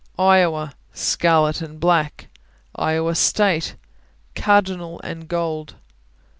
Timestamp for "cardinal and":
4.33-5.27